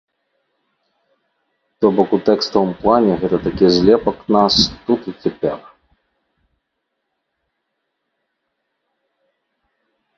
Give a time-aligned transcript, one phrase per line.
[1.83, 5.63] То бок у тэкставым плане гэта такі злепак нас тут і цяпер.